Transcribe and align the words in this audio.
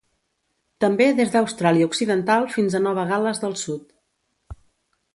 També 0.85 1.07
des 1.19 1.33
d'Austràlia 1.35 1.89
Occidental 1.91 2.49
fins 2.57 2.79
a 2.81 2.85
Nova 2.89 3.07
Gal·les 3.13 3.47
del 3.47 3.57
Sud. 3.67 3.97